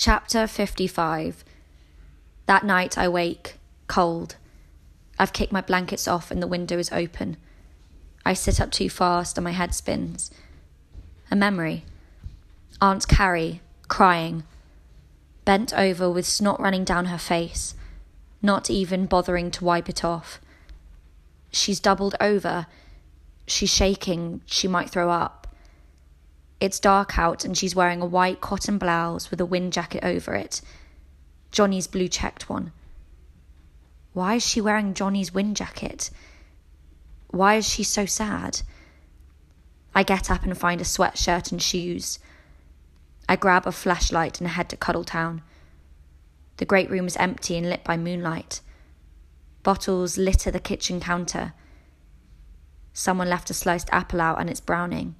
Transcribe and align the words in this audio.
Chapter 0.00 0.46
55 0.46 1.44
That 2.46 2.64
night 2.64 2.96
I 2.96 3.06
wake, 3.06 3.58
cold. 3.86 4.36
I've 5.18 5.34
kicked 5.34 5.52
my 5.52 5.60
blankets 5.60 6.08
off 6.08 6.30
and 6.30 6.42
the 6.42 6.46
window 6.46 6.78
is 6.78 6.90
open. 6.90 7.36
I 8.24 8.32
sit 8.32 8.62
up 8.62 8.70
too 8.70 8.88
fast 8.88 9.36
and 9.36 9.44
my 9.44 9.50
head 9.50 9.74
spins. 9.74 10.30
A 11.30 11.36
memory. 11.36 11.84
Aunt 12.80 13.08
Carrie, 13.08 13.60
crying, 13.88 14.44
bent 15.44 15.74
over 15.74 16.08
with 16.08 16.24
snot 16.24 16.58
running 16.58 16.84
down 16.84 17.04
her 17.04 17.18
face, 17.18 17.74
not 18.40 18.70
even 18.70 19.04
bothering 19.04 19.50
to 19.50 19.66
wipe 19.66 19.90
it 19.90 20.02
off. 20.02 20.40
She's 21.52 21.78
doubled 21.78 22.14
over. 22.22 22.68
She's 23.46 23.68
shaking. 23.68 24.40
She 24.46 24.66
might 24.66 24.88
throw 24.88 25.10
up. 25.10 25.39
It's 26.60 26.78
dark 26.78 27.18
out 27.18 27.44
and 27.44 27.56
she's 27.56 27.74
wearing 27.74 28.02
a 28.02 28.06
white 28.06 28.42
cotton 28.42 28.76
blouse 28.76 29.30
with 29.30 29.40
a 29.40 29.46
wind 29.46 29.72
jacket 29.72 30.04
over 30.04 30.34
it. 30.34 30.60
Johnny's 31.50 31.86
blue 31.86 32.08
checked 32.08 32.50
one. 32.50 32.72
Why 34.12 34.34
is 34.34 34.46
she 34.46 34.60
wearing 34.60 34.92
Johnny's 34.92 35.32
wind 35.32 35.56
jacket? 35.56 36.10
Why 37.28 37.54
is 37.54 37.68
she 37.68 37.82
so 37.82 38.04
sad? 38.04 38.60
I 39.94 40.02
get 40.02 40.30
up 40.30 40.42
and 40.42 40.56
find 40.56 40.80
a 40.80 40.84
sweatshirt 40.84 41.50
and 41.50 41.62
shoes. 41.62 42.18
I 43.28 43.36
grab 43.36 43.66
a 43.66 43.72
flashlight 43.72 44.40
and 44.40 44.48
head 44.50 44.68
to 44.68 44.76
Cuddledown. 44.76 45.42
The 46.58 46.64
great 46.64 46.90
room 46.90 47.06
is 47.06 47.16
empty 47.16 47.56
and 47.56 47.70
lit 47.70 47.84
by 47.84 47.96
moonlight. 47.96 48.60
Bottles 49.62 50.18
litter 50.18 50.50
the 50.50 50.60
kitchen 50.60 51.00
counter. 51.00 51.54
Someone 52.92 53.30
left 53.30 53.50
a 53.50 53.54
sliced 53.54 53.88
apple 53.92 54.20
out 54.20 54.40
and 54.40 54.50
it's 54.50 54.60
browning. 54.60 55.14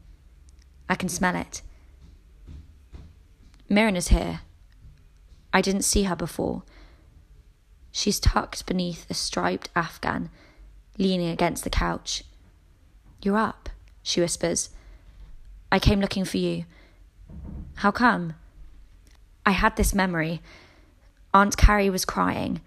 I 0.90 0.96
can 0.96 1.08
smell 1.08 1.36
it. 1.36 1.62
Mirren 3.68 3.94
is 3.94 4.08
here. 4.08 4.40
I 5.52 5.60
didn't 5.60 5.82
see 5.82 6.02
her 6.02 6.16
before. 6.16 6.64
She's 7.92 8.18
tucked 8.18 8.66
beneath 8.66 9.08
a 9.08 9.14
striped 9.14 9.68
afghan, 9.76 10.30
leaning 10.98 11.28
against 11.30 11.62
the 11.62 11.70
couch. 11.70 12.24
You're 13.22 13.36
up, 13.36 13.68
she 14.02 14.20
whispers. 14.20 14.70
I 15.70 15.78
came 15.78 16.00
looking 16.00 16.24
for 16.24 16.38
you. 16.38 16.64
How 17.76 17.92
come? 17.92 18.34
I 19.46 19.52
had 19.52 19.76
this 19.76 19.94
memory. 19.94 20.42
Aunt 21.32 21.56
Carrie 21.56 21.90
was 21.90 22.04
crying. 22.04 22.60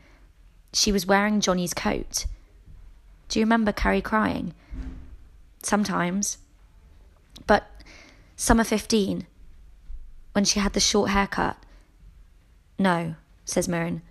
She 0.72 0.94
was 0.94 1.06
wearing 1.06 1.42
Johnny's 1.42 1.74
coat. 1.74 2.26
Do 3.28 3.40
you 3.40 3.46
remember 3.46 3.74
Carrie 3.74 4.02
crying? 4.02 4.54
Sometimes. 5.62 6.38
But 7.48 7.68
Summer 8.44 8.66
15, 8.66 9.26
when 10.34 10.44
she 10.44 10.60
had 10.60 10.74
the 10.74 10.82
short 10.82 11.12
haircut. 11.12 11.56
No, 12.78 13.16
says 13.46 13.70
Mirren. 13.70 14.02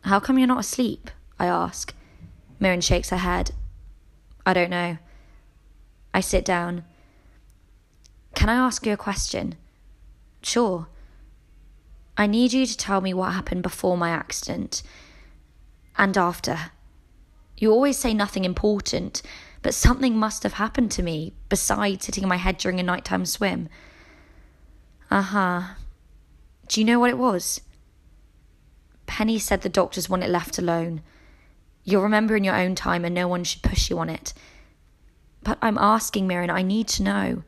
How 0.00 0.18
come 0.18 0.38
you're 0.38 0.48
not 0.48 0.60
asleep? 0.60 1.10
I 1.38 1.44
ask. 1.44 1.94
Mirren 2.58 2.80
shakes 2.80 3.10
her 3.10 3.18
head. 3.18 3.50
I 4.46 4.54
don't 4.54 4.70
know. 4.70 4.96
I 6.14 6.20
sit 6.20 6.42
down. 6.42 6.84
Can 8.34 8.48
I 8.48 8.54
ask 8.54 8.86
you 8.86 8.94
a 8.94 8.96
question? 8.96 9.56
Sure. 10.40 10.86
I 12.16 12.26
need 12.26 12.54
you 12.54 12.64
to 12.64 12.76
tell 12.78 13.02
me 13.02 13.12
what 13.12 13.34
happened 13.34 13.62
before 13.62 13.98
my 13.98 14.08
accident 14.08 14.82
and 15.98 16.16
after. 16.16 16.70
You 17.58 17.72
always 17.72 17.98
say 17.98 18.14
nothing 18.14 18.46
important, 18.46 19.20
but 19.62 19.74
something 19.74 20.16
must 20.16 20.42
have 20.42 20.54
happened 20.54 20.90
to 20.92 21.02
me 21.02 21.34
besides 21.48 22.06
hitting 22.06 22.28
my 22.28 22.36
head 22.36 22.58
during 22.58 22.78
a 22.78 22.82
nighttime 22.82 23.26
swim. 23.26 23.68
Uh 25.10 25.22
huh. 25.22 25.62
Do 26.68 26.80
you 26.80 26.86
know 26.86 26.98
what 26.98 27.10
it 27.10 27.18
was? 27.18 27.60
Penny 29.06 29.38
said 29.38 29.62
the 29.62 29.68
doctors 29.68 30.08
want 30.08 30.22
it 30.22 30.30
left 30.30 30.58
alone. 30.58 31.02
You'll 31.82 32.02
remember 32.02 32.36
in 32.36 32.44
your 32.44 32.56
own 32.56 32.74
time 32.74 33.04
and 33.04 33.14
no 33.14 33.26
one 33.26 33.44
should 33.44 33.62
push 33.62 33.88
you 33.88 33.98
on 33.98 34.10
it. 34.10 34.34
But 35.42 35.58
I'm 35.62 35.78
asking, 35.78 36.26
Mirren, 36.26 36.50
I 36.50 36.62
need 36.62 36.88
to 36.88 37.02
know. 37.02 37.42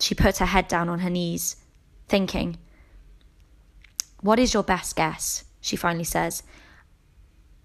She 0.00 0.16
puts 0.16 0.40
her 0.40 0.46
head 0.46 0.66
down 0.66 0.88
on 0.88 0.98
her 0.98 1.10
knees, 1.10 1.56
thinking. 2.08 2.58
What 4.20 4.40
is 4.40 4.52
your 4.52 4.64
best 4.64 4.96
guess? 4.96 5.44
She 5.60 5.76
finally 5.76 6.04
says. 6.04 6.42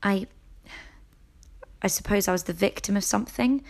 I 0.04 0.28
I 1.82 1.88
suppose 1.88 2.28
I 2.28 2.32
was 2.32 2.44
the 2.44 2.54
victim 2.54 2.98
of 2.98 3.04
something. 3.04 3.64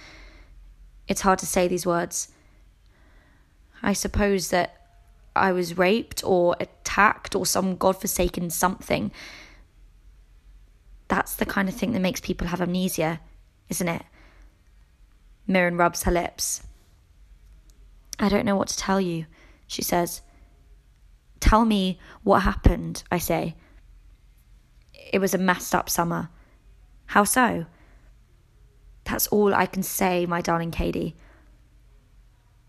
It's 1.07 1.22
hard 1.22 1.40
to 1.40 1.45
say 1.45 1.68
these 1.68 1.85
words. 1.85 2.29
I 3.84 3.94
suppose 3.94 4.50
that 4.50 4.78
I 5.35 5.51
was 5.51 5.78
raped 5.78 6.23
or 6.23 6.56
attacked 6.59 7.35
or 7.35 7.45
some 7.45 7.78
godforsaken 7.78 8.50
something. 8.50 9.12
That's 11.07 11.35
the 11.35 11.45
kind 11.45 11.69
of 11.69 11.75
thing 11.75 11.94
that 11.94 12.01
makes 12.01 12.19
people 12.19 12.47
have 12.47 12.62
amnesia, 12.62 13.19
isn't 13.69 13.88
it? 13.88 14.03
Mirren 15.45 15.78
rubs 15.78 16.03
her 16.03 16.12
lips. 16.12 16.63
I 18.19 18.29
don't 18.29 18.45
know 18.45 18.56
what 18.56 18.68
to 18.69 18.78
tell 18.78 19.00
you, 19.00 19.25
she 19.68 19.81
says. 19.81 20.22
Tell 21.39 21.66
me 21.66 22.00
what 22.24 22.39
happened, 22.39 23.03
I 23.12 23.19
say. 23.19 23.56
It 25.13 25.19
was 25.19 25.34
a 25.34 25.38
messed 25.38 25.74
up 25.75 25.89
summer. 25.89 26.29
How 27.06 27.24
so? 27.24 27.68
That's 29.07 29.28
all 29.28 29.56
I 29.56 29.66
can 29.66 29.84
say, 29.84 30.25
my 30.25 30.41
darling 30.41 30.69
Katie. 30.69 31.16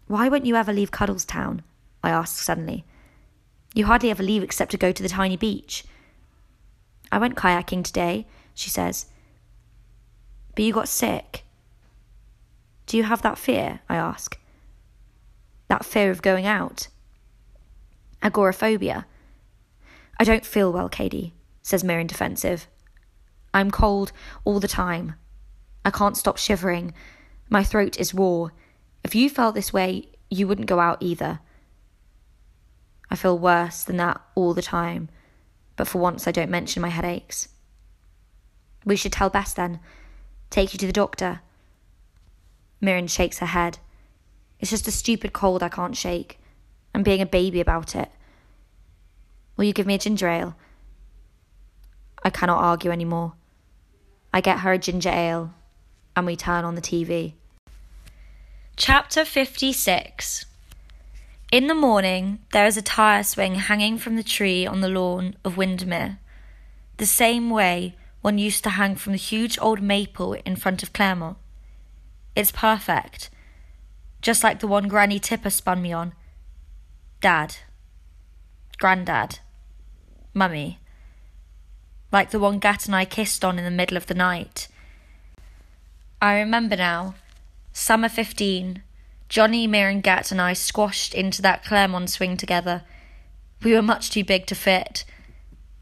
Why 0.07 0.29
won't 0.29 0.47
you 0.47 0.55
ever 0.55 0.73
leave 0.73 0.93
Cuddledown? 0.93 1.63
I 2.05 2.11
asked 2.11 2.37
suddenly. 2.39 2.85
You 3.75 3.87
hardly 3.87 4.11
ever 4.11 4.23
leave 4.23 4.45
except 4.45 4.71
to 4.71 4.77
go 4.77 4.93
to 4.93 5.03
the 5.03 5.09
tiny 5.09 5.37
beach. 5.37 5.85
I 7.11 7.19
went 7.19 7.35
kayaking 7.35 7.83
today, 7.83 8.29
she 8.55 8.71
says. 8.71 9.07
But 10.55 10.65
you 10.65 10.73
got 10.73 10.89
sick. 10.89 11.45
Do 12.87 12.97
you 12.97 13.03
have 13.03 13.23
that 13.23 13.37
fear? 13.37 13.81
I 13.89 13.97
ask. 13.97 14.39
That 15.67 15.85
fear 15.85 16.13
of 16.13 16.23
going 16.23 16.47
out? 16.47 16.87
Agoraphobia. 18.23 19.07
I 20.21 20.25
don't 20.25 20.47
feel 20.47 20.73
well, 20.73 20.89
Katie, 20.89 21.35
says 21.63 21.83
Mirren 21.83 22.07
defensive. 22.07 22.69
I'm 23.53 23.73
cold 23.73 24.13
all 24.45 24.61
the 24.61 24.69
time. 24.69 25.17
I 25.89 25.91
can't 25.91 26.19
stop 26.19 26.37
shivering. 26.37 26.93
My 27.49 27.65
throat 27.65 27.99
is 27.99 28.13
raw. 28.13 28.49
If 29.03 29.15
you 29.15 29.31
felt 29.31 29.55
this 29.55 29.73
way, 29.73 30.11
you 30.29 30.47
wouldn't 30.47 30.69
go 30.69 30.81
out 30.81 30.99
either. 31.01 31.41
I 33.11 33.17
feel 33.17 33.39
worse 33.39 33.85
than 33.85 33.97
that 33.97 34.21
all 34.35 34.53
the 34.53 34.61
time, 34.61 35.09
but 35.77 35.89
for 35.89 35.97
once 35.97 36.29
I 36.29 36.31
don't 36.31 36.51
mention 36.51 36.83
my 36.83 36.91
headaches. 36.91 37.49
We 38.85 38.97
should 38.97 39.13
tell 39.13 39.31
Bess 39.31 39.55
then. 39.55 39.81
Take 40.51 40.75
you 40.75 40.79
to 40.79 40.87
the 40.87 40.93
doctor. 40.93 41.41
Mirren 42.83 43.07
shakes 43.07 43.39
her 43.39 43.47
head. 43.47 43.79
It's 44.61 44.71
just 44.71 44.89
a 44.89 44.93
stupid 44.93 45.33
cold 45.33 45.63
I 45.63 45.71
can't 45.71 45.97
shake. 45.97 46.39
I'm 46.95 47.03
being 47.03 47.23
a 47.23 47.27
baby 47.27 47.63
about 47.63 47.97
it. 47.97 48.11
Will 49.57 49.65
you 49.65 49.73
give 49.73 49.87
me 49.87 49.95
a 49.95 49.99
ginger 49.99 50.29
ale? 50.29 50.55
I 52.23 52.29
cannot 52.29 52.63
argue 52.63 52.91
any 52.91 53.07
more. 53.07 53.33
I 54.35 54.43
get 54.43 54.59
her 54.59 54.73
a 54.73 54.79
ginger 54.79 55.09
ale 55.09 55.55
and 56.19 56.27
we 56.27 56.35
turn 56.35 56.65
on 56.65 56.75
the 56.75 56.81
TV. 56.81 57.35
Chapter 58.77 59.25
56 59.25 60.47
In 61.53 61.69
the 61.69 61.77
morning, 61.77 62.41
there 62.51 62.67
is 62.67 62.77
a 62.77 62.83
tire 62.83 63.23
swing 63.23 63.55
hanging 63.55 63.99
from 63.99 64.17
the 64.17 64.25
tree 64.25 64.67
on 64.67 64.81
the 64.81 64.89
lawn 64.89 65.37
of 65.45 65.57
Windermere, 65.57 66.19
the 66.97 67.07
same 67.07 67.51
way 67.51 67.95
one 68.21 68.37
used 68.37 68.65
to 68.65 68.71
hang 68.71 68.97
from 68.97 69.13
the 69.13 69.17
huge 69.19 69.61
old 69.61 69.81
maple 69.81 70.33
in 70.33 70.57
front 70.57 70.83
of 70.83 70.93
Clairmont. 70.93 71.39
It's 72.35 72.51
perfect, 72.51 73.31
just 74.21 74.43
like 74.43 74.59
the 74.59 74.67
one 74.67 74.89
Granny 74.89 75.21
Tipper 75.21 75.51
spun 75.51 75.81
me 75.81 75.93
on. 75.93 76.15
Dad. 77.21 77.59
Grandad. 78.79 79.39
Mummy. 80.35 80.81
Like 82.11 82.31
the 82.31 82.41
one 82.41 82.59
Gat 82.59 82.87
and 82.87 82.97
I 82.97 83.05
kissed 83.05 83.45
on 83.45 83.57
in 83.57 83.65
the 83.65 83.71
middle 83.71 83.97
of 83.97 84.07
the 84.07 84.15
night 84.15 84.67
I 86.21 86.41
remember 86.41 86.75
now. 86.75 87.15
Summer 87.73 88.09
15. 88.09 88.83
Johnny, 89.29 89.69
Mir, 89.69 89.89
and 89.89 90.03
Gat 90.03 90.33
and 90.33 90.41
I 90.41 90.53
squashed 90.53 91.15
into 91.15 91.41
that 91.43 91.65
Clairmont 91.65 92.11
swing 92.11 92.37
together. 92.37 92.83
We 93.63 93.73
were 93.73 93.83
much 93.83 94.11
too 94.11 94.25
big 94.25 94.47
to 94.47 94.57
fit. 94.57 95.05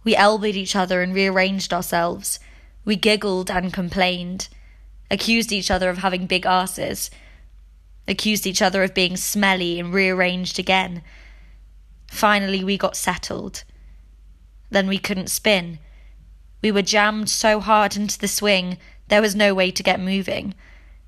We 0.05 0.15
elbowed 0.15 0.55
each 0.55 0.77
other 0.77 1.01
and 1.01 1.15
rearranged 1.15 1.73
ourselves. 1.73 2.39
We 2.85 2.97
giggled 2.97 3.51
and 3.51 3.73
complained. 3.73 4.49
Accused 5.11 5.53
each 5.53 5.71
other 5.71 5.89
of 5.89 5.99
having 5.99 6.27
big 6.27 6.45
asses. 6.45 7.11
Accused 8.07 8.47
each 8.47 8.61
other 8.61 8.83
of 8.83 8.93
being 8.93 9.17
smelly 9.17 9.81
and 9.81 9.95
rearranged 9.95 10.59
again. 10.59 11.03
Finally, 12.09 12.63
we 12.63 12.77
got 12.77 12.95
settled. 12.95 13.65
Then 14.69 14.87
we 14.87 14.99
couldn't 14.99 15.31
spin. 15.31 15.79
We 16.61 16.71
were 16.71 16.83
jammed 16.83 17.31
so 17.31 17.59
hard 17.59 17.97
into 17.97 18.19
the 18.19 18.29
swing 18.29 18.77
there 19.09 19.23
was 19.23 19.35
no 19.35 19.55
way 19.55 19.71
to 19.71 19.83
get 19.83 20.01
moving. 20.01 20.55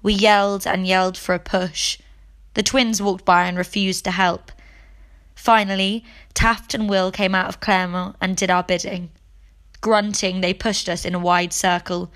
We 0.03 0.15
yelled 0.15 0.67
and 0.67 0.87
yelled 0.87 1.17
for 1.17 1.35
a 1.35 1.39
push. 1.39 1.99
The 2.55 2.62
twins 2.62 3.03
walked 3.03 3.25
by 3.25 3.47
and 3.47 3.59
refused 3.59 4.05
to 4.05 4.11
help. 4.11 4.53
Finally, 5.35 6.05
Taft 6.35 6.75
and 6.75 6.89
Will 6.89 7.12
came 7.12 7.35
out 7.35 7.49
of 7.49 7.61
Clairmont 7.61 8.17
and 8.21 8.37
did 8.37 8.50
our 8.50 8.62
bidding. 8.62 9.11
Grunting, 9.81 10.41
they 10.41 10.53
pushed 10.53 10.89
us 10.89 11.05
in 11.05 11.15
a 11.15 11.19
wide 11.19 11.53
circle. 11.53 12.11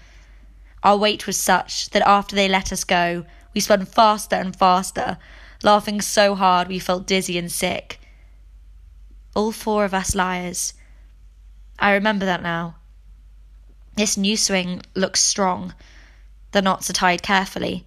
Our 0.83 0.97
weight 0.97 1.27
was 1.27 1.37
such 1.37 1.91
that 1.91 2.07
after 2.07 2.35
they 2.35 2.49
let 2.49 2.73
us 2.73 2.83
go, 2.83 3.25
we 3.55 3.61
spun 3.61 3.85
faster 3.85 4.37
and 4.37 4.55
faster, 4.57 5.19
laughing 5.63 6.01
so 6.01 6.35
hard 6.35 6.67
we 6.67 6.79
felt 6.79 7.07
dizzy 7.07 7.39
and 7.39 7.51
sick. 7.51 8.01
All 9.35 9.53
four 9.53 9.85
of 9.85 9.95
us 9.95 10.15
liars. 10.15 10.75
I 11.79 11.93
remember 11.93 12.27
that 12.27 12.43
now. 12.43 12.77
This 13.95 14.17
new 14.17 14.37
swing 14.37 14.83
looks 14.95 15.21
strong. 15.21 15.75
The 16.53 16.63
knots 16.63 16.89
are 16.89 16.95
tied 16.95 17.23
carefully. 17.23 17.85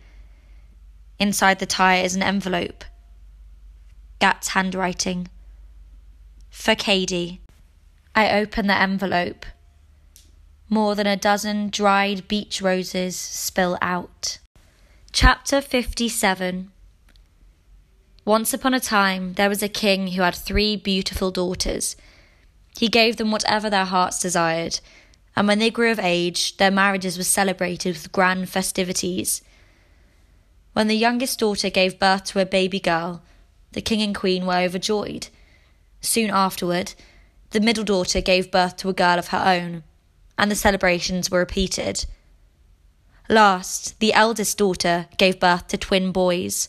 Inside 1.19 1.59
the 1.59 1.65
tie 1.65 2.01
is 2.01 2.15
an 2.15 2.23
envelope. 2.23 2.83
Gat's 4.19 4.49
handwriting. 4.49 5.29
For 6.49 6.75
Cady. 6.75 7.41
I 8.13 8.31
open 8.31 8.67
the 8.67 8.77
envelope. 8.77 9.45
More 10.69 10.95
than 10.95 11.07
a 11.07 11.17
dozen 11.17 11.69
dried 11.69 12.27
beach 12.27 12.61
roses 12.61 13.15
spill 13.15 13.77
out. 13.81 14.39
Chapter 15.11 15.61
57 15.61 16.71
Once 18.25 18.53
upon 18.53 18.73
a 18.73 18.79
time, 18.79 19.33
there 19.33 19.49
was 19.49 19.63
a 19.63 19.69
king 19.69 20.07
who 20.07 20.21
had 20.21 20.35
three 20.35 20.75
beautiful 20.75 21.31
daughters. 21.31 21.95
He 22.77 22.87
gave 22.87 23.17
them 23.17 23.31
whatever 23.31 23.69
their 23.69 23.85
hearts 23.85 24.19
desired, 24.19 24.79
and 25.35 25.47
when 25.47 25.59
they 25.59 25.69
grew 25.69 25.91
of 25.91 25.99
age, 25.99 26.57
their 26.57 26.71
marriages 26.71 27.17
were 27.17 27.23
celebrated 27.23 27.95
with 27.95 28.11
grand 28.11 28.49
festivities. 28.49 29.41
When 30.73 30.87
the 30.87 30.95
youngest 30.95 31.39
daughter 31.39 31.69
gave 31.69 31.99
birth 31.99 32.25
to 32.25 32.39
a 32.39 32.45
baby 32.45 32.79
girl, 32.79 33.21
the 33.73 33.81
king 33.81 34.01
and 34.01 34.15
queen 34.15 34.45
were 34.45 34.55
overjoyed. 34.57 35.27
Soon 36.01 36.29
afterward, 36.29 36.93
the 37.51 37.59
middle 37.59 37.83
daughter 37.83 38.21
gave 38.21 38.51
birth 38.51 38.77
to 38.77 38.89
a 38.89 38.93
girl 38.93 39.19
of 39.19 39.27
her 39.27 39.43
own 39.45 39.83
and 40.37 40.51
the 40.51 40.55
celebrations 40.55 41.31
were 41.31 41.39
repeated. 41.39 42.05
Last, 43.29 43.99
the 43.99 44.13
eldest 44.13 44.57
daughter 44.57 45.07
gave 45.17 45.39
birth 45.39 45.67
to 45.67 45.77
twin 45.77 46.11
boys, 46.11 46.67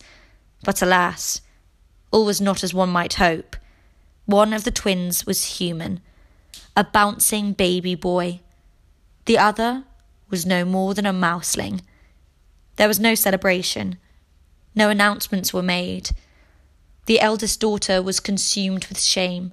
but 0.64 0.80
alas, 0.80 1.40
all 2.10 2.24
was 2.24 2.40
not 2.40 2.64
as 2.64 2.72
one 2.72 2.88
might 2.88 3.14
hope. 3.14 3.56
One 4.24 4.52
of 4.52 4.64
the 4.64 4.70
twins 4.70 5.26
was 5.26 5.58
human, 5.58 6.00
a 6.76 6.84
bouncing 6.84 7.52
baby 7.52 7.94
boy. 7.94 8.40
The 9.26 9.38
other 9.38 9.84
was 10.30 10.46
no 10.46 10.64
more 10.64 10.94
than 10.94 11.06
a 11.06 11.12
mouseling. 11.12 11.82
There 12.76 12.88
was 12.88 12.98
no 12.98 13.14
celebration. 13.14 13.98
No 14.74 14.88
announcements 14.88 15.52
were 15.52 15.62
made. 15.62 16.10
The 17.06 17.20
eldest 17.20 17.60
daughter 17.60 18.02
was 18.02 18.18
consumed 18.18 18.86
with 18.86 19.00
shame. 19.00 19.52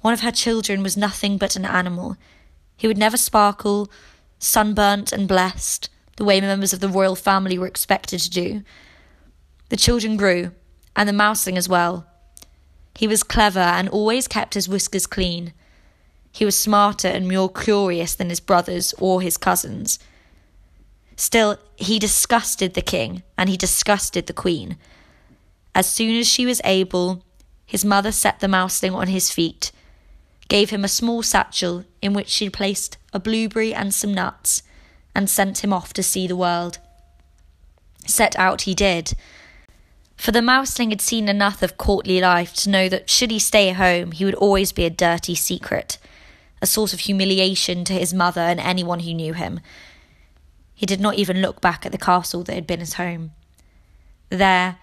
One 0.00 0.14
of 0.14 0.20
her 0.20 0.30
children 0.30 0.82
was 0.82 0.96
nothing 0.96 1.36
but 1.36 1.56
an 1.56 1.64
animal, 1.64 2.16
he 2.80 2.86
would 2.86 2.96
never 2.96 3.18
sparkle, 3.18 3.90
sunburnt 4.38 5.12
and 5.12 5.28
blessed, 5.28 5.90
the 6.16 6.24
way 6.24 6.40
members 6.40 6.72
of 6.72 6.80
the 6.80 6.88
royal 6.88 7.14
family 7.14 7.58
were 7.58 7.66
expected 7.66 8.20
to 8.20 8.30
do. 8.30 8.62
The 9.68 9.76
children 9.76 10.16
grew, 10.16 10.52
and 10.96 11.06
the 11.06 11.12
mouseling 11.12 11.58
as 11.58 11.68
well. 11.68 12.06
He 12.94 13.06
was 13.06 13.22
clever 13.22 13.60
and 13.60 13.86
always 13.90 14.26
kept 14.26 14.54
his 14.54 14.66
whiskers 14.66 15.06
clean. 15.06 15.52
He 16.32 16.44
was 16.44 16.56
smarter 16.56 17.08
and 17.08 17.28
more 17.28 17.50
curious 17.50 18.14
than 18.14 18.28
his 18.28 18.40
brothers 18.40 18.94
or 18.98 19.20
his 19.20 19.36
cousins. 19.36 19.98
Still, 21.16 21.58
he 21.76 21.98
disgusted 21.98 22.74
the 22.74 22.82
king 22.82 23.22
and 23.36 23.48
he 23.48 23.56
disgusted 23.56 24.26
the 24.26 24.32
queen. 24.32 24.76
As 25.74 25.86
soon 25.88 26.16
as 26.16 26.26
she 26.26 26.46
was 26.46 26.60
able, 26.64 27.24
his 27.66 27.84
mother 27.84 28.12
set 28.12 28.40
the 28.40 28.48
mouseling 28.48 28.94
on 28.94 29.08
his 29.08 29.30
feet 29.30 29.72
gave 30.50 30.70
him 30.70 30.84
a 30.84 30.88
small 30.88 31.22
satchel 31.22 31.84
in 32.02 32.12
which 32.12 32.28
she 32.28 32.50
placed 32.50 32.98
a 33.14 33.20
blueberry 33.20 33.72
and 33.72 33.94
some 33.94 34.12
nuts, 34.12 34.62
and 35.14 35.30
sent 35.30 35.64
him 35.64 35.72
off 35.72 35.94
to 35.94 36.02
see 36.02 36.26
the 36.26 36.36
world. 36.36 36.78
Set 38.04 38.36
out 38.36 38.62
he 38.62 38.74
did. 38.74 39.14
For 40.16 40.32
the 40.32 40.42
mouseling 40.42 40.90
had 40.90 41.00
seen 41.00 41.28
enough 41.28 41.62
of 41.62 41.78
courtly 41.78 42.20
life 42.20 42.52
to 42.56 42.68
know 42.68 42.88
that 42.88 43.08
should 43.08 43.30
he 43.30 43.38
stay 43.38 43.70
at 43.70 43.76
home, 43.76 44.12
he 44.12 44.24
would 44.24 44.34
always 44.34 44.72
be 44.72 44.84
a 44.84 44.90
dirty 44.90 45.34
secret, 45.34 45.98
a 46.62 46.66
source 46.66 46.92
of 46.92 47.00
humiliation 47.00 47.84
to 47.84 47.94
his 47.94 48.12
mother 48.12 48.40
and 48.40 48.60
anyone 48.60 49.00
who 49.00 49.14
knew 49.14 49.32
him. 49.32 49.60
He 50.74 50.86
did 50.86 51.00
not 51.00 51.16
even 51.16 51.40
look 51.42 51.60
back 51.60 51.84
at 51.84 51.92
the 51.92 51.98
castle 51.98 52.42
that 52.44 52.54
had 52.54 52.66
been 52.66 52.80
his 52.80 52.94
home. 52.94 53.32
There, 54.28 54.78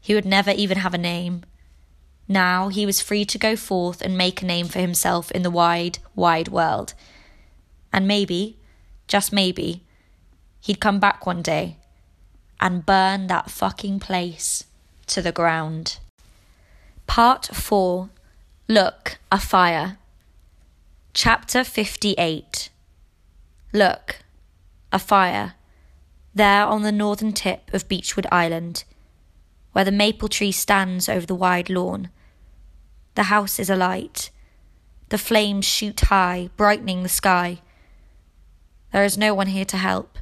he 0.00 0.14
would 0.14 0.26
never 0.26 0.50
even 0.50 0.78
have 0.78 0.94
a 0.94 0.98
name, 0.98 1.42
now 2.28 2.68
he 2.68 2.86
was 2.86 3.00
free 3.00 3.24
to 3.24 3.38
go 3.38 3.56
forth 3.56 4.02
and 4.02 4.18
make 4.18 4.42
a 4.42 4.46
name 4.46 4.66
for 4.66 4.80
himself 4.80 5.30
in 5.30 5.42
the 5.42 5.50
wide, 5.50 5.98
wide 6.14 6.48
world. 6.48 6.94
And 7.92 8.08
maybe, 8.08 8.58
just 9.06 9.32
maybe, 9.32 9.84
he'd 10.60 10.80
come 10.80 10.98
back 10.98 11.24
one 11.24 11.42
day 11.42 11.76
and 12.60 12.86
burn 12.86 13.28
that 13.28 13.50
fucking 13.50 14.00
place 14.00 14.64
to 15.06 15.22
the 15.22 15.32
ground. 15.32 15.98
Part 17.06 17.46
4 17.46 18.10
Look, 18.68 19.18
a 19.30 19.38
Fire. 19.38 19.98
Chapter 21.18 21.64
58 21.64 22.68
Look, 23.72 24.16
a 24.92 24.98
fire. 24.98 25.54
There 26.34 26.66
on 26.66 26.82
the 26.82 26.92
northern 26.92 27.32
tip 27.32 27.72
of 27.72 27.88
Beechwood 27.88 28.26
Island, 28.30 28.84
where 29.72 29.86
the 29.86 29.90
maple 29.90 30.28
tree 30.28 30.52
stands 30.52 31.08
over 31.08 31.24
the 31.24 31.34
wide 31.34 31.70
lawn 31.70 32.10
the 33.14 33.32
house 33.32 33.58
is 33.58 33.70
alight. 33.70 34.28
The 35.08 35.16
flames 35.16 35.64
shoot 35.64 35.98
high, 35.98 36.50
brightening 36.58 37.02
the 37.02 37.08
sky. 37.08 37.62
There 38.92 39.04
is 39.04 39.16
no 39.16 39.32
one 39.32 39.46
here 39.46 39.64
to 39.64 39.78
help. 39.78 40.18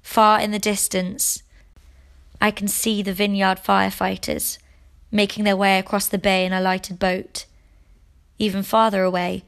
Far 0.00 0.38
in 0.38 0.52
the 0.52 0.60
distance, 0.60 1.42
I 2.40 2.52
can 2.52 2.68
see 2.68 3.02
the 3.02 3.12
vineyard 3.12 3.58
firefighters 3.58 4.58
making 5.10 5.42
their 5.42 5.56
way 5.56 5.76
across 5.76 6.06
the 6.06 6.18
bay 6.18 6.46
in 6.46 6.52
a 6.52 6.60
lighted 6.60 7.00
boat. 7.00 7.46
Even 8.38 8.62
farther 8.62 9.02
away, 9.02 9.42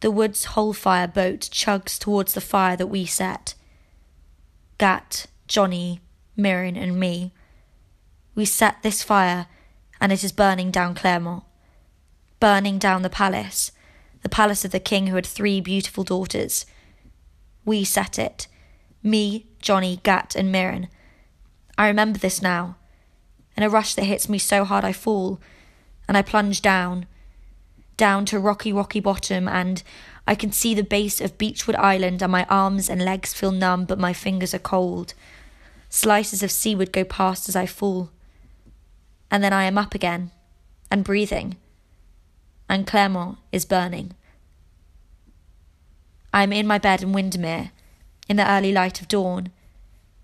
the 0.00 0.10
Woods 0.10 0.44
Hole 0.46 0.72
fire 0.72 1.08
boat 1.08 1.40
chugs 1.52 1.98
towards 1.98 2.34
the 2.34 2.40
fire 2.40 2.76
that 2.76 2.86
we 2.86 3.04
set. 3.04 3.54
Gat, 4.78 5.26
Johnny, 5.46 6.00
Mirren, 6.36 6.76
and 6.76 6.98
me. 6.98 7.32
We 8.34 8.44
set 8.44 8.82
this 8.82 9.02
fire, 9.02 9.46
and 10.00 10.12
it 10.12 10.22
is 10.22 10.32
burning 10.32 10.70
down 10.70 10.94
Clairmont 10.94 11.42
burning 12.40 12.78
down 12.78 13.02
the 13.02 13.10
palace, 13.10 13.72
the 14.22 14.28
palace 14.28 14.64
of 14.64 14.70
the 14.70 14.80
king 14.80 15.08
who 15.08 15.16
had 15.16 15.26
three 15.26 15.60
beautiful 15.60 16.04
daughters. 16.04 16.66
We 17.64 17.84
set 17.84 18.18
it. 18.18 18.46
Me, 19.02 19.46
Johnny, 19.60 20.00
Gat, 20.02 20.34
and 20.34 20.50
Mirren. 20.50 20.88
I 21.76 21.88
remember 21.88 22.18
this 22.18 22.42
now. 22.42 22.76
In 23.56 23.62
a 23.62 23.68
rush 23.68 23.94
that 23.94 24.04
hits 24.04 24.28
me 24.28 24.38
so 24.38 24.64
hard 24.64 24.84
I 24.84 24.92
fall, 24.92 25.40
and 26.06 26.16
I 26.16 26.22
plunge 26.22 26.62
down, 26.62 27.06
down 27.98 28.24
to 28.26 28.38
rocky, 28.38 28.72
rocky 28.72 29.00
bottom, 29.00 29.46
and 29.46 29.82
I 30.26 30.34
can 30.34 30.52
see 30.52 30.74
the 30.74 30.82
base 30.82 31.20
of 31.20 31.36
Beechwood 31.36 31.76
Island, 31.76 32.22
and 32.22 32.32
my 32.32 32.46
arms 32.48 32.88
and 32.88 33.04
legs 33.04 33.34
feel 33.34 33.52
numb, 33.52 33.84
but 33.84 33.98
my 33.98 34.14
fingers 34.14 34.54
are 34.54 34.58
cold. 34.58 35.12
Slices 35.90 36.42
of 36.42 36.50
seaweed 36.50 36.92
go 36.92 37.04
past 37.04 37.48
as 37.50 37.56
I 37.56 37.66
fall. 37.66 38.10
And 39.30 39.44
then 39.44 39.52
I 39.52 39.64
am 39.64 39.76
up 39.76 39.94
again, 39.94 40.30
and 40.90 41.04
breathing 41.04 41.56
and 42.68 42.86
Clairmont 42.86 43.38
is 43.50 43.64
burning. 43.64 44.12
I 46.32 46.42
am 46.42 46.52
in 46.52 46.66
my 46.66 46.78
bed 46.78 47.02
in 47.02 47.12
Windermere, 47.12 47.70
in 48.28 48.36
the 48.36 48.48
early 48.48 48.72
light 48.72 49.00
of 49.00 49.08
dawn. 49.08 49.50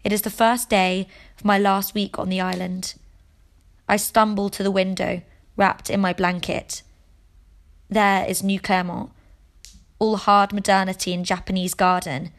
It 0.04 0.12
is 0.12 0.22
the 0.22 0.30
first 0.30 0.68
day 0.68 1.08
of 1.38 1.44
my 1.44 1.58
last 1.58 1.94
week 1.94 2.18
on 2.18 2.28
the 2.28 2.40
island. 2.40 2.94
I 3.88 3.96
stumble 3.96 4.50
to 4.50 4.62
the 4.62 4.70
window, 4.70 5.22
wrapped 5.56 5.88
in 5.88 6.00
my 6.00 6.12
blanket. 6.12 6.82
There 7.88 8.24
is 8.26 8.42
New 8.42 8.60
Clairmont, 8.60 9.10
all 9.98 10.16
hard 10.16 10.52
modernity 10.52 11.12
and 11.14 11.24
Japanese 11.24 11.74
garden. 11.74 12.32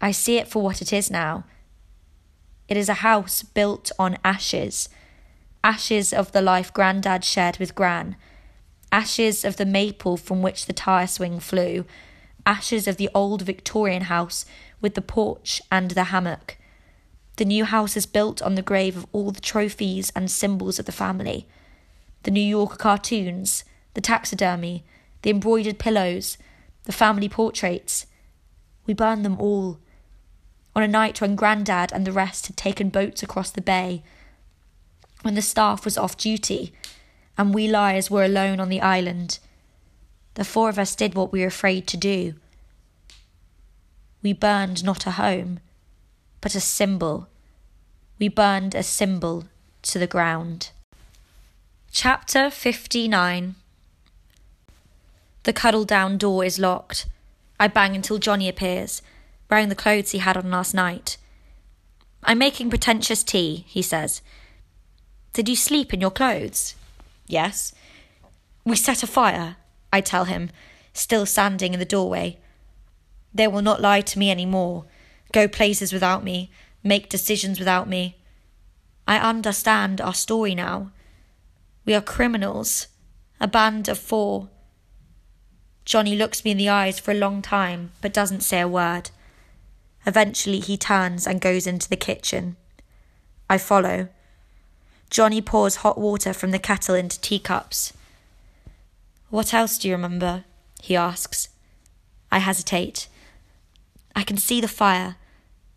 I 0.00 0.12
see 0.12 0.36
it 0.38 0.48
for 0.48 0.62
what 0.62 0.80
it 0.80 0.92
is 0.92 1.10
now. 1.10 1.44
It 2.68 2.76
is 2.76 2.88
a 2.88 2.94
house 2.94 3.42
built 3.42 3.90
on 3.98 4.18
ashes, 4.24 4.88
ashes 5.64 6.12
of 6.12 6.32
the 6.32 6.42
life 6.42 6.72
Grandad 6.72 7.24
shared 7.24 7.58
with 7.58 7.74
Gran 7.74 8.16
ashes 8.92 9.44
of 9.44 9.56
the 9.56 9.66
maple 9.66 10.16
from 10.16 10.42
which 10.42 10.66
the 10.66 10.72
tire 10.72 11.06
swing 11.06 11.40
flew, 11.40 11.84
ashes 12.44 12.88
of 12.88 12.96
the 12.96 13.10
old 13.14 13.42
Victorian 13.42 14.02
house 14.02 14.44
with 14.80 14.94
the 14.94 15.02
porch 15.02 15.62
and 15.70 15.92
the 15.92 16.04
hammock. 16.04 16.56
The 17.36 17.44
new 17.44 17.64
house 17.64 17.96
is 17.96 18.06
built 18.06 18.42
on 18.42 18.54
the 18.54 18.62
grave 18.62 18.96
of 18.96 19.06
all 19.12 19.30
the 19.30 19.40
trophies 19.40 20.12
and 20.14 20.30
symbols 20.30 20.78
of 20.78 20.86
the 20.86 20.92
family 20.92 21.48
the 22.22 22.30
New 22.30 22.42
Yorker 22.42 22.76
cartoons, 22.76 23.64
the 23.94 24.00
taxidermy, 24.00 24.84
the 25.22 25.30
embroidered 25.30 25.78
pillows, 25.78 26.38
the 26.84 26.92
family 26.92 27.28
portraits. 27.28 28.06
We 28.86 28.94
burned 28.94 29.24
them 29.24 29.38
all. 29.40 29.78
On 30.74 30.82
a 30.82 30.88
night 30.88 31.20
when 31.20 31.36
Grandad 31.36 31.92
and 31.92 32.06
the 32.06 32.12
rest 32.12 32.46
had 32.46 32.56
taken 32.56 32.88
boats 32.88 33.22
across 33.22 33.50
the 33.50 33.60
bay, 33.60 34.02
when 35.22 35.34
the 35.34 35.42
staff 35.42 35.84
was 35.84 35.98
off 35.98 36.16
duty, 36.16 36.72
and 37.36 37.52
we 37.52 37.68
liars 37.68 38.10
were 38.10 38.24
alone 38.24 38.60
on 38.60 38.68
the 38.68 38.80
island. 38.80 39.38
The 40.34 40.44
four 40.44 40.68
of 40.68 40.78
us 40.78 40.94
did 40.94 41.14
what 41.14 41.32
we 41.32 41.40
were 41.40 41.48
afraid 41.48 41.86
to 41.88 41.96
do. 41.96 42.34
We 44.22 44.32
burned 44.32 44.84
not 44.84 45.06
a 45.06 45.12
home, 45.12 45.60
but 46.40 46.54
a 46.54 46.60
symbol. 46.60 47.28
We 48.18 48.28
burned 48.28 48.74
a 48.74 48.82
symbol 48.82 49.44
to 49.82 49.98
the 49.98 50.06
ground. 50.06 50.70
Chapter 51.90 52.50
59 52.50 53.56
The 55.44 55.52
Cuddledown 55.52 56.18
door 56.18 56.44
is 56.44 56.58
locked. 56.58 57.06
I 57.58 57.68
bang 57.68 57.94
until 57.94 58.18
Johnny 58.18 58.48
appears, 58.48 59.02
wearing 59.50 59.68
the 59.68 59.74
clothes 59.74 60.10
he 60.10 60.18
had 60.18 60.36
on 60.36 60.50
last 60.50 60.74
night. 60.74 61.16
I'm 62.22 62.38
making 62.38 62.70
pretentious 62.70 63.22
tea, 63.22 63.64
he 63.66 63.82
says. 63.82 64.20
Did 65.32 65.48
you 65.48 65.56
sleep 65.56 65.94
in 65.94 66.00
your 66.00 66.10
clothes? 66.10 66.74
Yes. 67.26 67.72
We 68.64 68.76
set 68.76 69.02
a 69.02 69.06
fire, 69.06 69.56
I 69.92 70.00
tell 70.00 70.24
him, 70.24 70.50
still 70.92 71.24
standing 71.24 71.72
in 71.72 71.78
the 71.78 71.86
doorway. 71.86 72.38
They 73.32 73.46
will 73.46 73.62
not 73.62 73.80
lie 73.80 74.02
to 74.02 74.18
me 74.18 74.30
any 74.30 74.46
more, 74.46 74.84
go 75.32 75.48
places 75.48 75.92
without 75.92 76.22
me, 76.22 76.50
make 76.82 77.08
decisions 77.08 77.58
without 77.58 77.88
me. 77.88 78.18
I 79.06 79.18
understand 79.18 80.00
our 80.00 80.14
story 80.14 80.54
now. 80.54 80.92
We 81.84 81.94
are 81.94 82.00
criminals, 82.00 82.88
a 83.40 83.48
band 83.48 83.88
of 83.88 83.98
four. 83.98 84.48
Johnny 85.84 86.16
looks 86.16 86.44
me 86.44 86.52
in 86.52 86.56
the 86.56 86.68
eyes 86.68 86.98
for 86.98 87.10
a 87.10 87.14
long 87.14 87.42
time, 87.42 87.92
but 88.00 88.12
doesn't 88.12 88.42
say 88.42 88.60
a 88.60 88.68
word. 88.68 89.10
Eventually, 90.06 90.60
he 90.60 90.76
turns 90.76 91.26
and 91.26 91.40
goes 91.40 91.66
into 91.66 91.88
the 91.88 91.96
kitchen. 91.96 92.56
I 93.48 93.58
follow. 93.58 94.08
Johnny 95.10 95.42
pours 95.42 95.76
hot 95.76 95.98
water 95.98 96.32
from 96.32 96.52
the 96.52 96.58
kettle 96.58 96.94
into 96.94 97.20
teacups. 97.20 97.92
What 99.28 99.52
else 99.52 99.78
do 99.78 99.88
you 99.88 99.94
remember? 99.94 100.44
he 100.82 100.96
asks. 100.96 101.48
I 102.32 102.38
hesitate. 102.38 103.08
I 104.14 104.22
can 104.22 104.36
see 104.36 104.60
the 104.60 104.68
fire, 104.68 105.16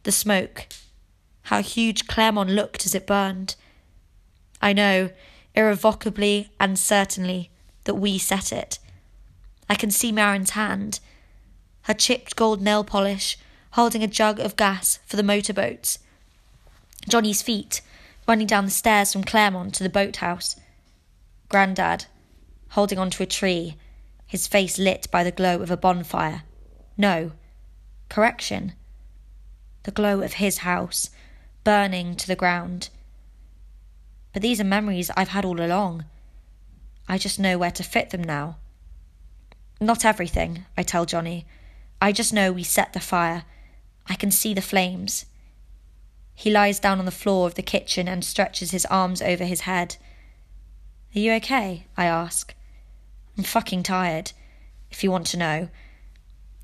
the 0.04 0.12
smoke, 0.12 0.68
how 1.44 1.62
huge 1.62 2.08
Clairmont 2.08 2.50
looked 2.50 2.86
as 2.86 2.96
it 2.96 3.08
burned. 3.08 3.56
I 4.62 4.74
know, 4.74 5.10
irrevocably 5.56 6.50
and 6.60 6.78
certainly, 6.78 7.50
that 7.84 7.96
we 7.96 8.18
set 8.18 8.52
it. 8.52 8.80
I 9.70 9.76
can 9.76 9.92
see 9.92 10.12
Mirren's 10.12 10.52
hand, 10.52 11.00
her 11.84 11.94
chipped 11.94 12.36
gold 12.36 12.62
nail 12.62 12.84
polish, 12.84 13.38
holding 13.72 14.04
a 14.04 14.08
jug 14.08 14.40
of 14.40 14.56
gas 14.56 15.00
for 15.06 15.16
the 15.16 15.24
motorboats. 15.24 16.00
Johnny's 17.08 17.42
feet, 17.42 17.82
running 18.28 18.48
down 18.48 18.66
the 18.66 18.72
stairs 18.72 19.12
from 19.12 19.24
Clairmont 19.24 19.76
to 19.76 19.84
the 19.84 19.90
boathouse. 19.90 20.56
Grandad, 21.50 22.06
holding 22.70 22.98
onto 22.98 23.24
a 23.24 23.28
tree, 23.28 23.76
his 24.26 24.48
face 24.48 24.80
lit 24.80 25.08
by 25.12 25.24
the 25.24 25.32
glow 25.32 25.62
of 25.62 25.70
a 25.70 25.78
bonfire. 25.78 26.44
No, 26.98 27.32
correction. 28.10 28.74
The 29.84 29.92
glow 29.92 30.22
of 30.22 30.34
his 30.34 30.60
house, 30.60 31.10
burning 31.64 32.16
to 32.16 32.28
the 32.28 32.36
ground. 32.36 32.90
But 34.32 34.42
these 34.42 34.60
are 34.62 34.66
memories 34.66 35.12
I've 35.16 35.30
had 35.30 35.46
all 35.46 35.62
along. 35.62 36.06
I 37.08 37.18
just 37.18 37.40
know 37.40 37.58
where 37.58 37.72
to 37.72 37.84
fit 37.84 38.12
them 38.12 38.24
now. 38.24 38.58
Not 39.84 40.06
everything, 40.06 40.66
I 40.78 40.84
tell 40.84 41.06
Johnny. 41.06 41.46
I 42.02 42.12
just 42.12 42.34
know 42.34 42.52
we 42.52 42.64
set 42.64 42.94
the 42.94 43.00
fire 43.00 43.44
I 44.08 44.16
can 44.16 44.32
see 44.32 44.54
the 44.54 44.62
flames. 44.62 45.26
He 46.36 46.52
lies 46.52 46.80
down 46.80 47.00
on 47.00 47.06
the 47.06 47.12
floor 47.12 47.48
of 47.48 47.56
the 47.56 47.62
kitchen 47.62 48.08
and 48.08 48.26
stretches 48.26 48.72
his 48.72 48.86
arms 48.88 49.22
over 49.22 49.46
his 49.46 49.62
head. 49.62 49.98
Are 51.16 51.20
you 51.20 51.32
okay? 51.34 51.86
I 51.96 52.06
ask. 52.06 52.54
I'm 53.38 53.44
fucking 53.44 53.84
tired, 53.84 54.32
if 54.92 55.04
you 55.04 55.12
want 55.12 55.28
to 55.28 55.38
know. 55.38 55.70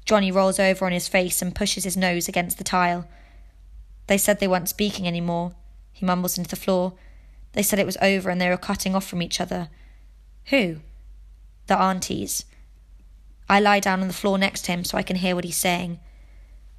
Johnny 0.06 0.32
rolls 0.32 0.60
over 0.60 0.86
on 0.86 0.92
his 0.92 1.08
face 1.08 1.42
and 1.42 1.56
pushes 1.56 1.84
his 1.84 1.96
nose 1.96 2.28
against 2.28 2.58
the 2.58 2.64
tile. 2.64 3.08
They 4.08 4.18
said 4.18 4.40
they 4.40 4.48
weren't 4.48 4.70
speaking 4.70 5.08
any 5.08 5.22
more. 5.22 5.54
He 5.94 6.06
mumbles 6.06 6.38
into 6.38 6.50
the 6.50 6.56
floor. 6.56 6.94
They 7.54 7.64
said 7.64 7.80
it 7.80 7.86
was 7.86 7.98
over 8.02 8.30
and 8.30 8.42
they 8.42 8.50
were 8.50 8.58
cutting 8.58 8.96
off 8.96 9.06
from 9.06 9.22
each 9.22 9.40
other. 9.40 9.70
Who? 10.46 10.78
The 11.68 11.80
aunties. 11.80 12.46
I 13.50 13.60
lie 13.60 13.80
down 13.80 14.02
on 14.02 14.08
the 14.08 14.14
floor 14.14 14.38
next 14.38 14.62
to 14.66 14.72
him 14.72 14.84
so 14.84 14.98
I 14.98 15.04
can 15.04 15.16
hear 15.18 15.36
what 15.36 15.44
he's 15.44 15.58
saying. 15.58 16.00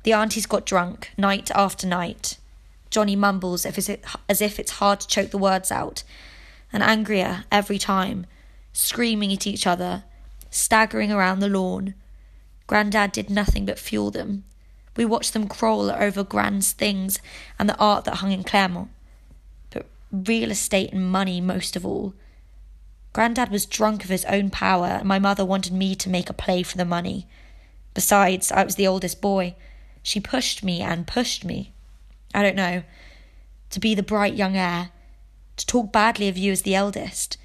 The 0.05 0.12
aunties 0.12 0.47
got 0.47 0.65
drunk, 0.65 1.11
night 1.19 1.50
after 1.55 1.87
night. 1.87 2.39
Johnny 2.89 3.17
mumbles 3.17 3.67
as 3.67 3.89
if 4.41 4.59
it's 4.59 4.71
hard 4.73 5.00
to 5.00 5.09
choke 5.09 5.31
the 5.31 5.39
words 5.39 5.71
out, 5.71 6.03
and 6.73 6.83
angrier 6.83 7.45
every 7.53 7.79
time, 7.79 8.27
screaming 8.73 9.33
at 9.33 9.47
each 9.47 9.67
other, 9.67 10.05
staggering 10.50 11.12
around 11.12 11.41
the 11.41 11.49
lawn. 11.49 11.95
Grandad 12.67 13.12
did 13.12 13.29
nothing 13.31 13.67
but 13.67 13.79
fuel 13.79 14.11
them. 14.11 14.45
We 14.97 15.05
watched 15.05 15.33
them 15.33 15.49
crawl 15.49 15.91
over 15.91 16.25
Grand's 16.25 16.73
things 16.73 17.21
and 17.59 17.69
the 17.69 17.77
art 17.79 18.05
that 18.05 18.17
hung 18.17 18.33
in 18.33 18.45
Clairmont. 18.45 18.91
But 19.71 19.87
real 20.12 20.50
estate 20.50 20.93
and 20.93 21.11
money 21.11 21.41
most 21.41 21.77
of 21.77 21.85
all. 21.87 22.15
Grandad 23.12 23.50
was 23.50 23.67
drunk 23.67 24.05
of 24.05 24.11
his 24.11 24.25
own 24.26 24.50
power, 24.50 24.87
and 24.87 25.09
my 25.09 25.19
mother 25.19 25.45
wanted 25.45 25.73
me 25.73 25.95
to 25.97 26.09
make 26.09 26.31
a 26.31 26.35
play 26.35 26.62
for 26.62 26.76
the 26.76 26.85
money. 26.85 27.26
Besides, 27.95 28.52
I 28.52 28.62
was 28.64 28.76
the 28.76 28.87
oldest 28.87 29.21
boy. 29.21 29.57
She 30.02 30.21
pushed 30.21 30.62
me 30.62 30.81
and 30.81 31.07
pushed 31.07 31.45
me. 31.45 31.73
I 32.33 32.43
don't 32.43 32.57
know. 32.57 32.83
To 33.71 33.81
be 33.81 33.95
the 33.95 34.02
bright 34.02 34.35
young 34.35 34.57
heir, 34.57 34.90
to 35.57 35.67
talk 35.67 35.93
badly 35.93 36.29
of 36.29 36.38
you 36.38 36.52
as 36.52 36.62
the 36.62 36.75
eldest, 36.75 37.37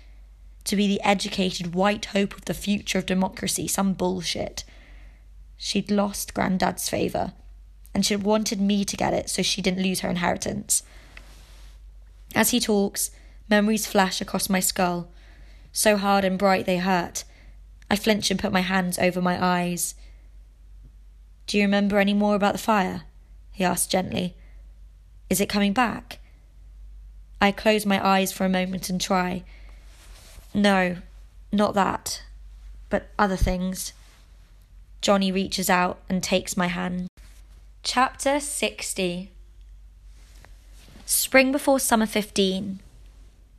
to 0.65 0.75
be 0.75 0.87
the 0.87 1.01
educated 1.01 1.73
white 1.73 2.05
hope 2.05 2.35
of 2.35 2.45
the 2.45 2.53
future 2.53 2.97
of 2.97 3.05
democracy, 3.05 3.67
some 3.67 3.93
bullshit. 3.93 4.63
She'd 5.57 5.91
lost 5.91 6.33
Grandad's 6.33 6.89
favour, 6.89 7.33
and 7.93 8.05
she'd 8.05 8.23
wanted 8.23 8.61
me 8.61 8.85
to 8.85 8.97
get 8.97 9.13
it 9.13 9.29
so 9.29 9.41
she 9.41 9.61
didn't 9.61 9.83
lose 9.83 10.01
her 10.01 10.09
inheritance. 10.09 10.83
As 12.35 12.51
he 12.51 12.59
talks, 12.59 13.11
memories 13.49 13.85
flash 13.85 14.21
across 14.21 14.49
my 14.49 14.59
skull, 14.59 15.09
so 15.75 15.97
hard 15.97 16.23
and 16.23 16.39
bright 16.39 16.65
they 16.65 16.77
hurt. 16.77 17.25
I 17.91 17.97
flinch 17.97 18.31
and 18.31 18.39
put 18.39 18.53
my 18.53 18.61
hands 18.61 18.97
over 18.97 19.21
my 19.21 19.37
eyes. 19.43 19.93
Do 21.47 21.57
you 21.57 21.63
remember 21.63 21.99
any 21.99 22.13
more 22.13 22.33
about 22.33 22.53
the 22.53 22.59
fire? 22.59 23.03
he 23.51 23.65
asked 23.65 23.91
gently. 23.91 24.35
Is 25.29 25.41
it 25.41 25.49
coming 25.49 25.73
back? 25.73 26.19
I 27.41 27.51
close 27.51 27.85
my 27.85 28.05
eyes 28.05 28.31
for 28.31 28.45
a 28.45 28.49
moment 28.49 28.89
and 28.89 29.01
try. 29.01 29.43
No, 30.53 30.97
not 31.51 31.73
that, 31.73 32.23
but 32.89 33.09
other 33.19 33.37
things. 33.37 33.91
Johnny 35.01 35.29
reaches 35.29 35.69
out 35.69 35.99
and 36.07 36.23
takes 36.23 36.55
my 36.55 36.67
hand. 36.67 37.09
Chapter 37.83 38.39
60 38.39 39.29
Spring 41.05 41.51
before 41.51 41.79
summer 41.81 42.05
15. 42.07 42.79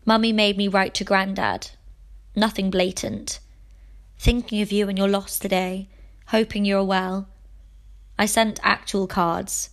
Mummy 0.07 0.33
made 0.33 0.57
me 0.57 0.67
write 0.67 0.95
to 0.95 1.05
Grandad. 1.05 1.71
Nothing 2.37 2.71
blatant. 2.71 3.41
Thinking 4.19 4.61
of 4.61 4.71
you 4.71 4.89
and 4.89 4.99
your 4.99 5.09
loss 5.09 5.39
today, 5.39 5.89
hoping 6.27 6.65
you're 6.65 6.85
well 6.85 7.29
I 8.19 8.27
sent 8.27 8.61
actual 8.63 9.07
cards. 9.07 9.71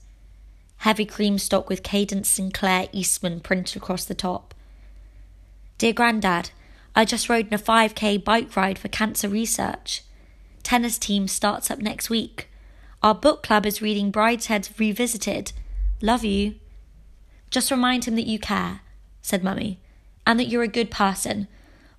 Heavy 0.77 1.05
cream 1.05 1.38
stock 1.38 1.70
with 1.70 1.84
Cadence 1.84 2.27
Sinclair 2.27 2.89
Eastman 2.91 3.39
printed 3.39 3.77
across 3.77 4.03
the 4.03 4.13
top. 4.13 4.53
Dear 5.77 5.93
Grandad, 5.93 6.50
I 6.96 7.05
just 7.05 7.29
rode 7.29 7.48
in 7.48 7.53
a 7.53 7.58
5k 7.58 8.24
bike 8.24 8.55
ride 8.55 8.77
for 8.77 8.89
cancer 8.89 9.29
research. 9.29 10.03
Tennis 10.62 10.98
team 10.98 11.27
starts 11.27 11.72
up 11.72 11.79
next 11.79 12.10
week. 12.10 12.50
Our 13.01 13.15
book 13.15 13.43
club 13.43 13.65
is 13.65 13.82
reading 13.82 14.12
Brideshead 14.12 14.77
Revisited. 14.77 15.53
Love 16.01 16.25
you. 16.25 16.55
Just 17.50 17.72
remind 17.72 18.05
him 18.05 18.15
that 18.15 18.27
you 18.27 18.39
care, 18.39 18.82
said 19.22 19.43
Mummy, 19.43 19.79
and 20.27 20.39
that 20.39 20.48
you're 20.48 20.63
a 20.63 20.67
good 20.67 20.91
person, 20.91 21.48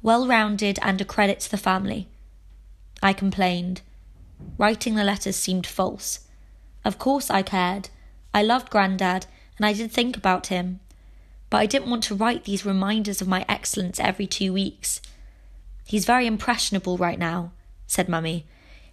well 0.04 0.26
rounded 0.26 0.78
and 0.82 1.00
a 1.00 1.04
credit 1.04 1.40
to 1.40 1.50
the 1.50 1.56
family. 1.56 2.06
I 3.02 3.14
complained. 3.14 3.80
Writing 4.58 4.96
the 4.96 5.02
letters 5.02 5.34
seemed 5.34 5.66
false. 5.66 6.20
Of 6.84 6.98
course 6.98 7.30
I 7.30 7.40
cared. 7.40 7.88
I 8.34 8.42
loved 8.42 8.68
Grandad, 8.68 9.24
and 9.56 9.64
I 9.64 9.72
did 9.72 9.90
think 9.90 10.14
about 10.14 10.48
him. 10.48 10.80
But 11.48 11.56
I 11.56 11.66
didn't 11.66 11.88
want 11.88 12.02
to 12.04 12.14
write 12.14 12.44
these 12.44 12.66
reminders 12.66 13.22
of 13.22 13.28
my 13.28 13.46
excellence 13.48 13.98
every 13.98 14.26
two 14.26 14.52
weeks. 14.52 15.00
He's 15.86 16.04
very 16.04 16.26
impressionable 16.26 16.98
right 16.98 17.18
now, 17.18 17.52
said 17.86 18.06
Mummy. 18.06 18.44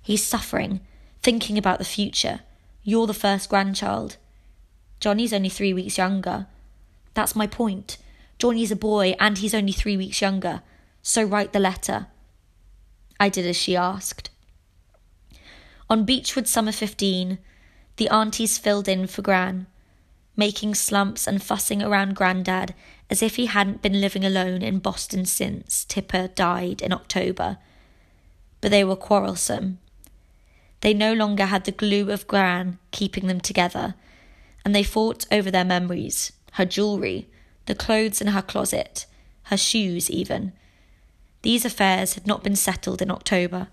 He's 0.01 0.23
suffering, 0.23 0.79
thinking 1.21 1.57
about 1.57 1.79
the 1.79 1.83
future. 1.83 2.39
You're 2.83 3.07
the 3.07 3.13
first 3.13 3.49
grandchild. 3.49 4.15
Johnny's 5.01 5.33
only 5.33 5.49
three 5.49 5.73
weeks 5.73 5.97
younger. 5.97 6.47
That's 7.15 7.35
my 7.35 7.47
point. 7.47 7.97
Johnny's 8.39 8.71
a 8.71 8.77
boy, 8.77 9.13
and 9.19 9.39
he's 9.39 9.53
only 9.53 9.73
three 9.73 9.97
weeks 9.97 10.21
younger. 10.21 10.61
So 11.01 11.23
write 11.23 11.53
the 11.53 11.59
letter. 11.59 12.07
I 13.19 13.29
did 13.29 13.45
as 13.45 13.57
she 13.57 13.75
asked. 13.75 14.29
On 15.89 16.05
Beechwood 16.05 16.47
Summer 16.47 16.71
15, 16.71 17.37
the 17.97 18.09
aunties 18.09 18.57
filled 18.57 18.87
in 18.87 19.07
for 19.07 19.21
Gran, 19.21 19.67
making 20.35 20.75
slumps 20.75 21.27
and 21.27 21.43
fussing 21.43 21.83
around 21.83 22.15
Grandad 22.15 22.73
as 23.09 23.21
if 23.21 23.35
he 23.35 23.47
hadn't 23.47 23.81
been 23.81 23.99
living 23.99 24.23
alone 24.23 24.61
in 24.61 24.79
Boston 24.79 25.25
since 25.25 25.83
Tipper 25.83 26.29
died 26.29 26.81
in 26.81 26.93
October. 26.93 27.57
But 28.61 28.71
they 28.71 28.83
were 28.83 28.95
quarrelsome. 28.95 29.79
They 30.79 30.93
no 30.93 31.13
longer 31.13 31.45
had 31.45 31.65
the 31.65 31.71
glue 31.71 32.09
of 32.09 32.27
Gran 32.27 32.79
keeping 32.91 33.27
them 33.27 33.41
together, 33.41 33.95
and 34.63 34.73
they 34.73 34.83
fought 34.83 35.25
over 35.31 35.51
their 35.51 35.65
memories, 35.65 36.31
her 36.53 36.65
jewellery, 36.65 37.27
the 37.65 37.75
clothes 37.75 38.21
in 38.21 38.27
her 38.27 38.41
closet, 38.41 39.05
her 39.43 39.57
shoes 39.57 40.09
even. 40.09 40.53
These 41.41 41.65
affairs 41.65 42.13
had 42.13 42.27
not 42.27 42.43
been 42.43 42.55
settled 42.55 43.01
in 43.01 43.11
October. 43.11 43.67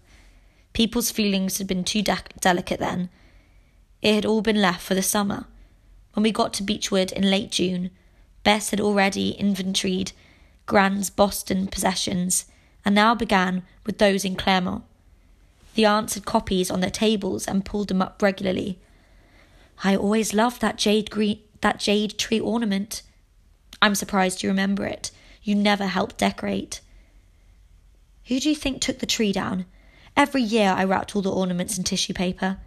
People's 0.73 1.11
feelings 1.11 1.59
had 1.59 1.67
been 1.67 1.85
too 1.85 2.03
de- 2.03 2.19
delicate 2.41 2.81
then. 2.81 3.11
It 4.01 4.15
had 4.15 4.27
all 4.27 4.43
been 4.43 4.61
left 4.61 4.83
for 4.83 4.95
the 4.95 5.03
summer. 5.03 5.47
When 6.15 6.23
we 6.23 6.33
got 6.33 6.53
to 6.55 6.63
Beechwood 6.63 7.13
in 7.13 7.31
late 7.31 7.51
June, 7.51 7.91
Bess 8.45 8.71
had 8.71 8.81
already 8.81 9.31
inventoried 9.33 10.13
Gran's 10.67 11.11
Boston 11.11 11.67
possessions 11.67 12.47
and 12.85 12.95
now 12.95 13.15
began 13.15 13.63
with 13.85 13.99
those 13.99 14.25
in 14.25 14.37
Clairmont. 14.37 14.85
The 15.75 15.85
aunts 15.85 16.15
had 16.15 16.25
copies 16.25 16.71
on 16.71 16.81
their 16.81 16.91
tables 16.91 17.47
and 17.47 17.65
pulled 17.65 17.89
them 17.89 18.03
up 18.03 18.23
regularly. 18.23 18.79
I 19.85 19.95
always 19.95 20.35
loved 20.35 20.61
that 20.61 20.77
jade 20.77 21.11
green 21.11 21.41
that 21.61 21.81
jade 21.81 22.19
tree 22.19 22.41
ornament. 22.41 23.03
I'm 23.83 23.95
surprised 23.95 24.43
you 24.43 24.49
remember 24.49 24.87
it. 24.87 25.11
You 25.43 25.55
never 25.55 25.87
helped 25.87 26.19
decorate. 26.19 26.81
Who 28.29 28.41
do 28.41 28.51
you 28.51 28.55
think 28.55 28.81
took 28.81 28.99
the 28.99 29.07
tree 29.07 29.33
down? 29.33 29.65
Every 30.15 30.43
year 30.43 30.75
I 30.77 30.85
wrapped 30.85 31.17
all 31.17 31.23
the 31.23 31.33
ornaments 31.33 31.79
in 31.79 31.85
tissue 31.85 32.13
paper. 32.13 32.59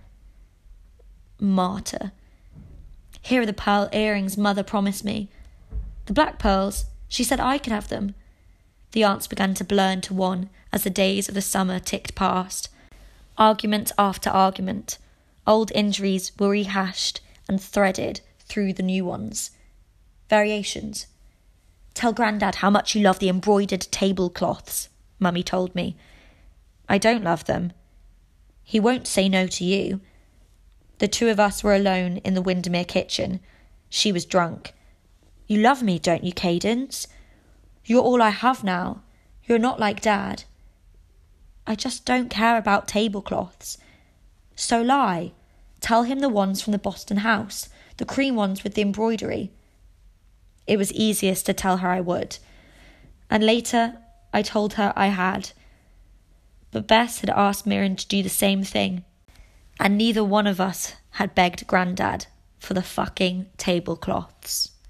Martyr. 1.40 2.12
Here 3.22 3.44
are 3.44 3.46
the 3.46 3.54
pearl 3.54 3.88
earrings 3.94 4.38
mother 4.38 4.64
promised 4.64 5.06
me. 5.06 5.30
The 6.08 6.14
black 6.14 6.40
pearls, 6.40 6.86
she 7.08 7.24
said 7.24 7.40
I 7.40 7.60
could 7.60 7.74
have 7.74 7.90
them. 7.90 8.16
The 8.94 9.04
aunts 9.04 9.28
began 9.28 9.54
to 9.54 9.64
blur 9.64 9.92
into 9.92 10.16
one 10.16 10.50
as 10.74 10.84
the 10.84 10.90
days 10.90 11.30
of 11.30 11.36
the 11.36 11.42
summer 11.42 11.80
ticked 11.80 12.16
past. 12.16 12.70
Argument 13.38 13.92
after 14.00 14.32
argument. 14.32 14.98
Old 15.46 15.72
injuries 15.74 16.32
were 16.40 16.50
rehashed 16.50 17.22
and 17.48 17.62
threaded 17.62 18.22
through 18.40 18.74
the 18.74 18.84
new 18.84 19.06
ones. 19.06 19.52
Variations. 20.28 21.06
Tell 21.94 22.14
Grandad 22.14 22.56
how 22.56 22.72
much 22.72 22.96
you 22.96 23.02
love 23.02 23.20
the 23.20 23.30
embroidered 23.30 23.88
tablecloths, 23.92 24.90
Mummy 25.22 25.44
told 25.44 25.74
me. 25.76 25.96
I 26.90 26.98
don't 26.98 27.24
love 27.24 27.46
them. 27.46 27.72
He 28.64 28.80
won't 28.80 29.08
say 29.08 29.30
no 29.30 29.48
to 29.48 29.64
you. 29.64 30.02
The 30.98 31.08
two 31.08 31.30
of 31.30 31.40
us 31.40 31.64
were 31.64 31.76
alone 31.76 32.18
in 32.18 32.34
the 32.34 32.42
Windermere 32.42 32.86
kitchen. 32.86 33.40
She 33.90 34.12
was 34.12 34.26
drunk. 34.26 34.74
You 35.48 35.60
love 35.60 35.82
me, 35.84 36.00
don't 36.00 36.24
you, 36.24 36.34
Cadence? 36.34 37.08
You're 37.86 38.04
all 38.04 38.22
I 38.22 38.30
have 38.30 38.64
now. 38.64 39.04
You're 39.46 39.60
not 39.60 39.80
like 39.80 40.02
Dad. 40.02 40.44
I 41.66 41.76
just 41.76 42.06
don't 42.06 42.30
care 42.30 42.58
about 42.58 42.88
tablecloths. 42.88 43.78
So 44.56 44.82
lie. 44.82 45.34
Tell 45.80 46.04
him 46.04 46.20
the 46.20 46.30
ones 46.30 46.62
from 46.62 46.72
the 46.72 46.78
Boston 46.78 47.18
house, 47.18 47.70
the 47.98 48.06
cream 48.06 48.36
ones 48.36 48.64
with 48.64 48.76
the 48.76 48.82
embroidery. 48.82 49.52
It 50.68 50.78
was 50.78 50.94
easiest 50.94 51.46
to 51.48 51.54
tell 51.54 51.78
her 51.78 51.90
I 51.90 52.02
would. 52.02 52.38
And 53.30 53.44
later, 53.44 53.98
I 54.34 54.42
told 54.42 54.74
her 54.74 54.94
I 54.96 55.08
had. 55.08 55.52
But 56.72 56.88
Bess 56.88 57.20
had 57.20 57.30
asked 57.30 57.68
Mirren 57.68 57.96
to 57.98 58.08
do 58.08 58.24
the 58.24 58.30
same 58.30 58.64
thing, 58.64 59.04
and 59.80 59.98
neither 59.98 60.24
one 60.24 60.48
of 60.48 60.62
us 60.62 60.96
had 61.12 61.36
begged 61.36 61.68
Grandad 61.68 62.28
for 62.60 62.74
the 62.74 62.82
fucking 62.82 63.48
tablecloths. 63.58 64.72